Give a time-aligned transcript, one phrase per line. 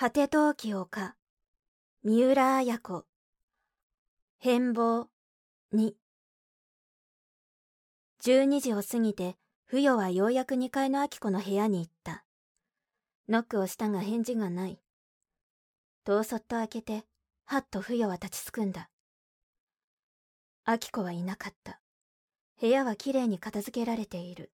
[0.00, 1.14] 果て陶器丘、
[2.04, 3.04] 三浦綾子、
[4.38, 5.08] 変貌、
[5.74, 5.92] 2。
[8.22, 9.36] 12時を過ぎて、
[9.66, 12.24] 不与はようやく2階の明子の部屋に行った。
[13.28, 14.80] ノックをしたが返事がない。
[16.04, 17.04] 戸をそっと開けて、
[17.44, 18.88] はっと不与は立ちすくんだ。
[20.66, 21.78] 明子はいなかった。
[22.58, 24.50] 部屋はきれいに片付けられている。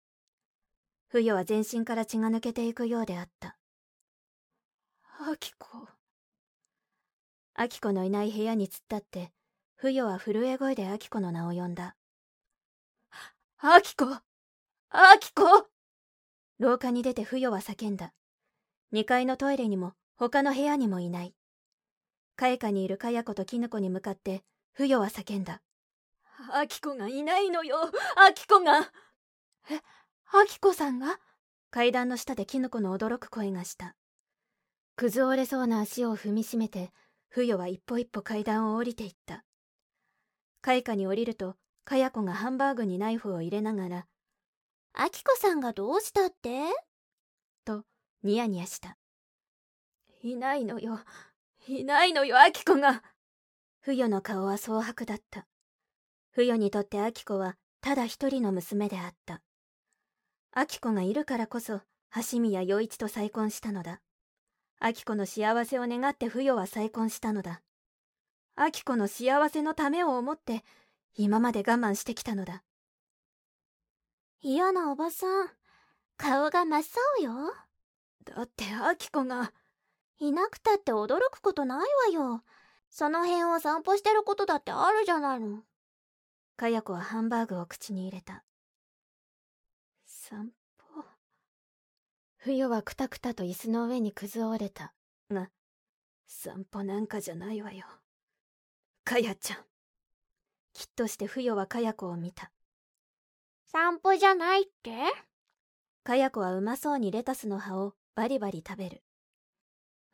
[1.09, 3.59] 不与は全身から血が抜けていくようであった。
[5.27, 5.89] 明子。
[7.59, 9.33] 明子のいない部屋に突っ立って、
[9.75, 11.97] 不与は震え声で明子の名を呼んだ。
[13.63, 14.21] 明子明
[15.35, 15.67] 子
[16.59, 18.13] 廊下に出て不与は叫んだ。
[18.93, 21.35] 2階のトイレにも他の部屋にもいない。
[22.37, 24.43] 階下にいるかや子と絹子に向かって
[24.75, 25.63] 不与は叫んだ。
[26.53, 28.81] 明子がいないのよ明子が
[29.71, 29.81] え、
[30.35, 31.19] 明子さんが？
[31.71, 33.97] 階段の下で絹子の驚く声がした。
[34.97, 36.93] 崩折れそうな足を踏みしめて、
[37.29, 39.45] 不与は一歩一歩階段を降りていった。
[40.61, 44.07] 階下に降りると、かや子がハンバーグにナイフを入れながら、
[44.93, 46.61] あきこさんがどうしたって？
[47.65, 47.85] と、
[48.23, 48.97] ニヤニヤした。
[50.23, 51.01] いないのよ。
[51.67, 53.03] いないのよ、あきこが。
[53.81, 55.47] 不与の顔は蒼白だった。
[56.31, 59.43] 不与にとってあきこはただ一人の娘であった。
[60.53, 61.81] あきこがいるからこそ、
[62.31, 64.01] 橋宮陽一と再婚したのだ。
[64.79, 67.63] あきこの幸せを願って不与は再婚したのだ。
[68.57, 70.65] あきこの幸せのためを思って、
[71.17, 72.63] 今まで我慢してきたのだ。
[74.41, 75.49] 嫌なおばさん、
[76.17, 76.83] 顔が真っ
[77.19, 77.55] 青よ。
[78.25, 79.53] だってあきこが。
[80.19, 81.79] いなくたって驚くことない
[82.13, 82.43] わよ。
[82.91, 85.63] その辺を散歩してることだってあるじゃないの。
[86.57, 88.45] かや子はハンバーグを口に入れた。
[90.07, 90.64] 散歩。
[92.45, 94.93] 冬はくたくたと椅子の上に崩折れた。
[95.31, 95.49] が、
[96.27, 97.87] 散歩なんかじゃないわよ。
[99.03, 99.59] かやちゃん。
[100.75, 102.53] きっとして冬はかや子を見た。
[103.73, 104.91] 散歩じゃないって？
[106.03, 109.03] かや子はうまそうにレタスの葉をバリバリ食べる。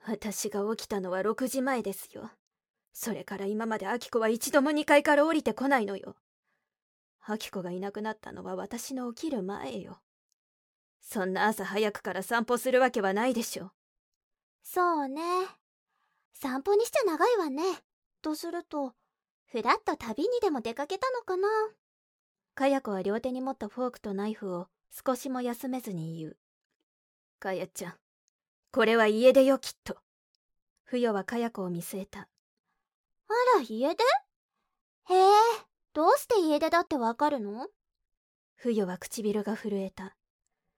[0.07, 2.31] 私が起きたのは6時前ですよ。
[2.93, 6.15] それから今までアキコは一度も2階から降りてこないのよ。
[7.27, 9.99] アキコがいなくなったのは私の起きる前よ。
[11.01, 13.73] そんな朝早くから散歩するわけはないでしょ。
[14.63, 15.23] そうね。
[16.33, 17.63] 散歩にしちゃ長いわね。
[18.23, 18.95] とすると、
[19.47, 21.49] ふらっと旅にでも出かけたのかな？
[22.55, 24.69] かや子は両手に持ったフォークとナイフを
[25.07, 26.37] 少しも休めずに言う。
[27.39, 27.95] かやちゃん、
[28.71, 29.97] これは家出よきっと。
[30.85, 32.21] ふよはかや子を見据えた。
[32.21, 32.27] あ
[33.59, 34.05] ら、家出？
[35.15, 35.31] へえ、
[35.95, 37.69] どうして家出だってわかるの？
[38.55, 40.15] ふよは唇が震えた。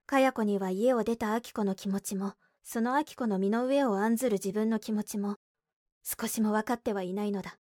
[0.05, 2.33] かや子には家を出たあきこの気持ちも、
[2.63, 5.37] そのあきこの身の上を案ずる自分の気持ちも、
[6.03, 7.57] 少しも分かってはいないのだ。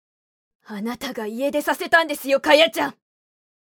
[0.66, 2.96] あなたが家出させたんですよ、かやちゃん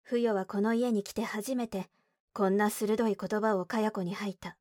[0.03, 1.89] ふよはこの家に来て初めて、
[2.33, 4.57] こんな鋭い言葉をかや子に吐いた。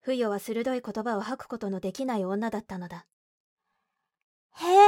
[0.00, 3.06] ふよは鋭い言葉を吐くことのできない女だったのだ。
[4.56, 4.78] へえ、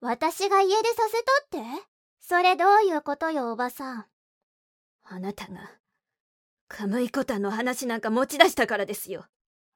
[0.00, 1.86] 私が家出させたって？
[2.20, 4.06] それどういうことよ、おばさん。
[5.04, 5.70] あなたが、
[6.68, 9.26] カムイコタンの話なんか持ち出したからですよ。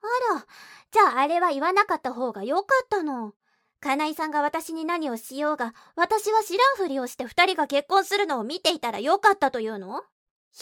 [0.01, 0.47] あら、
[0.91, 3.35] じゃああれは言わなかった方がよかったの。
[3.81, 10.03] 金井さんが私に何をしようが、私は知らんふりをして二人が結婚するのを見ていたらよかったというの？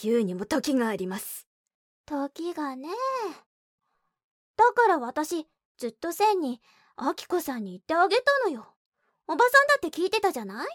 [0.02, 1.46] 言うにも時があります。
[2.04, 2.88] 時がね。
[4.56, 5.46] だから私、
[5.78, 6.60] ずっと千に、
[6.96, 8.66] あきこさんに言ってあげたのよ。
[9.28, 10.66] おばさんだって聞いてたじゃない？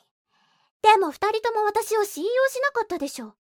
[0.81, 3.35] でも二人とも私を信用しなかったでしょ。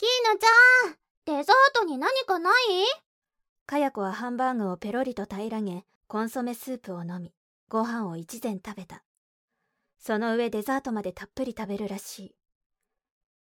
[0.00, 2.54] キーナちゃん、デザートに何かない？
[3.66, 7.34] かや子はハンバーグをペロリと平らげ、コンソメスープを飲み、
[7.68, 9.04] ご飯を一膳食べた。
[9.98, 12.34] その上デザートまでたっぷり食べるらしい。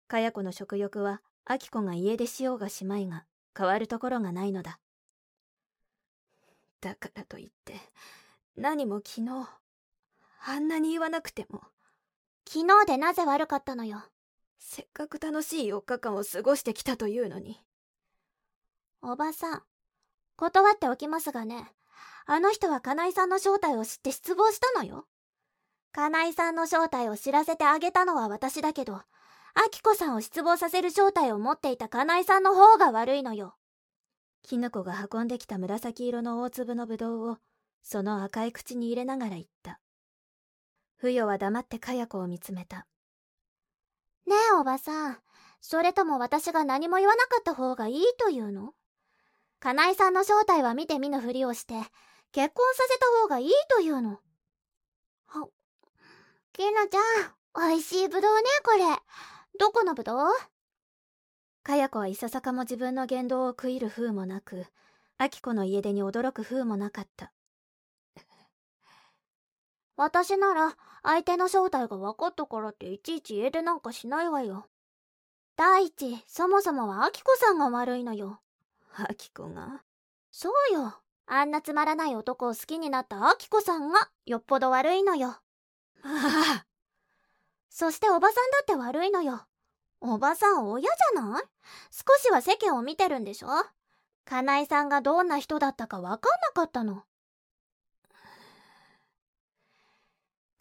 [0.08, 3.26] かや子の食欲は、あき子が家出しようがしまいが、
[3.58, 4.78] 変わるところがないのだ。
[6.82, 7.80] だからといって、
[8.58, 9.50] 何も昨日、
[10.46, 11.64] あんなに言わなくても。
[12.48, 14.04] 昨日でなぜ悪かったのよ。
[14.58, 17.64] せっかく楽しい4日間を過ごしてきたというのに。
[19.02, 19.64] おばさん、
[20.36, 21.72] 断っておきますがね、
[22.26, 25.06] あの人は金井さんの正体を知って失望したのよ。
[25.92, 29.06] 金井さんの正体を知らせてあげたのは私だけど、あ
[29.70, 33.56] きこさんを失望させる正体を持っていた金井さんの方が悪いのよ。
[34.42, 37.38] きぬこが運んできた紫色の大粒のぶどうを、
[37.84, 39.80] その赤い口に入れながら言った。
[40.96, 42.88] ふよは黙ってかや子を見つめた。
[44.26, 45.18] ねえおばさん、
[45.62, 48.74] それとも私が何も言わなかった方がいいというの？
[49.60, 51.74] 金井さんの正体は見て見ぬふりをして、
[52.32, 54.20] 結婚させた方がいいというの？
[55.28, 55.48] は、
[56.52, 58.80] きなちゃん、美味しいぶどうね、これ。
[59.60, 60.32] どこのぶどう？
[61.64, 64.66] かや子はいささかも自分の言動を食いる風もなく、
[65.18, 67.32] あきこの家出に驚く風もなかった。
[69.96, 74.68] 私なら、相手の正体が分かったからっていちいち家出なんかしないわよ。
[75.56, 78.40] 第一、そもそもはアキコさんが悪いのよ。
[78.96, 79.84] アキコが？
[80.32, 80.96] そうよ。
[81.26, 85.30] あんなつまらない男を好きになったアキコさんがよっぽど悪いのよ。
[85.30, 85.42] あ
[86.04, 86.66] あ。
[87.70, 89.42] そしておばさんだって悪いのよ。
[90.02, 90.84] おばさん親
[91.14, 91.44] じゃない？
[91.92, 93.48] 少しは世間を見てるんでしょ？
[94.26, 97.04] 金井さんがどんな人だったかわかんなかったの。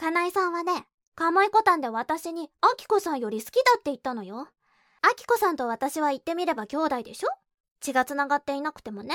[0.02, 4.48] 金井さんはね、鴨居コタンで私に、アキコさんより好きだって言ったのよ。
[5.00, 7.28] アキコさんと私は言ってみれば兄弟でしょ？
[7.78, 9.14] 血が繋がっていなくてもね。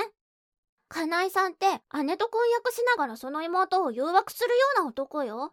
[0.88, 5.51] 金井さんって姉と婚約しながらその妹を誘惑するような男よ。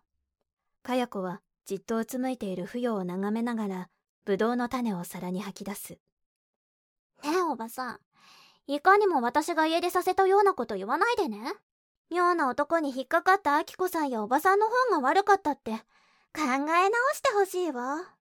[0.85, 3.89] かや子はじっとうつむいている芙蓉を眺めながら
[4.25, 5.95] ぶどうの種を皿に吐き出す。
[5.95, 5.99] ね
[7.25, 8.01] え、おばさん。
[8.69, 11.55] いかにも私が家出させたようなこと言わないでね。
[12.11, 15.73] 妙な男に引っかかったアキコさんやおばさんの方が悪かったって
[16.35, 18.15] 考え直してほしいわ。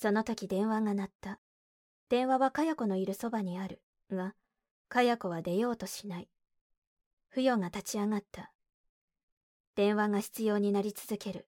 [0.00, 1.40] その時電話が鳴った。
[2.08, 3.82] 電話はかや子のいるそばにある。
[4.10, 4.34] が、
[4.88, 6.28] かや子は出ようとしない。
[7.30, 8.52] 芙蓉が立ち上がった。
[9.74, 11.48] 電話が必要になり続ける。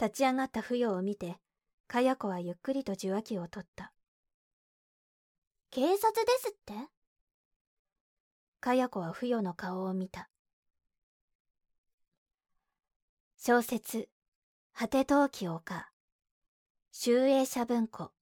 [0.00, 1.38] 立ち上がった芙蓉を見て、
[1.86, 3.92] かや子はゆっくりと受話器を取った。
[5.70, 6.74] 警察ですって？
[8.68, 10.28] かや子は不与の顔を見た。
[13.38, 14.10] 小説、
[14.74, 15.88] 果て陶器丘、
[16.92, 18.12] 集英社文庫、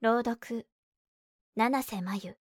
[0.00, 0.66] 朗読、
[1.54, 2.39] 七瀬真由。